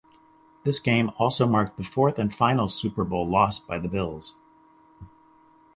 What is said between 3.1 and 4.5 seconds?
loss by the Bills.